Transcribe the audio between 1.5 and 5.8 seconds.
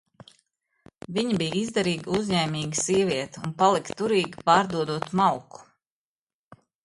izdarīga, uzņēmīga sieviete un palika turīga, pārdodot malku.